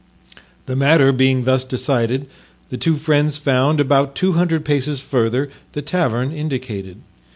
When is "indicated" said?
6.31-7.01